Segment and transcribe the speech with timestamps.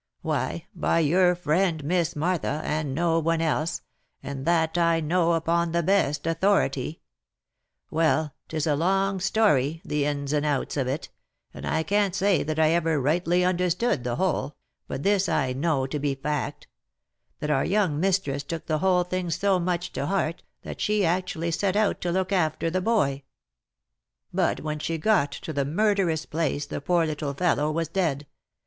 [0.23, 3.81] Why by your friend, Miss Martha, and no one else,
[4.23, 7.01] and that I know upon the best authority.
[7.91, 11.09] Well, 'tis a long story, the ins and outs of it,
[11.53, 14.55] and I can't say that I ever rightly understood the whole,
[14.87, 16.65] but this I know to be fact:
[17.39, 21.51] that our young mistress took the whole thing so much to heart, that she actually
[21.51, 23.21] set out to look after the boy;
[24.33, 28.25] but when she got to the murderous place the poor little fellow was dead